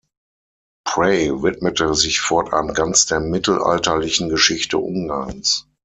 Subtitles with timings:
[0.83, 5.67] Pray widmete sich fortan ganz der mittelalterlichen Geschichte Ungarns.